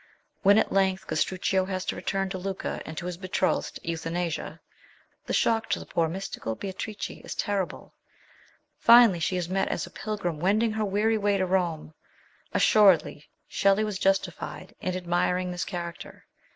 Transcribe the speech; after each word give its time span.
When 0.41 0.57
at 0.57 0.71
length 0.71 1.05
Castruccio 1.05 1.63
has 1.65 1.85
to 1.85 1.95
return 1.95 2.27
to 2.29 2.39
Lucca, 2.39 2.81
and 2.87 2.97
to 2.97 3.05
his 3.05 3.17
betrothed, 3.17 3.79
Eutha 3.83 4.09
nasia, 4.09 4.59
the 5.27 5.31
shock 5.33 5.69
to 5.69 5.79
the 5.79 5.85
poor 5.85 6.07
mystical 6.07 6.55
Beatrice 6.55 7.11
is 7.23 7.35
terrible. 7.35 7.93
Finally 8.79 9.19
she 9.19 9.37
is 9.37 9.47
met 9.47 9.67
as 9.67 9.85
a 9.85 9.91
pilgrim 9.91 10.39
wending 10.39 10.71
her 10.71 10.85
weary 10.85 11.19
way 11.19 11.37
to 11.37 11.45
Rome. 11.45 11.93
Assuredly, 12.51 13.29
Shelley 13.47 13.83
was 13.83 13.99
justified 13.99 14.73
in 14.81 14.97
admiring 14.97 15.51
this 15.51 15.65
character. 15.65 16.25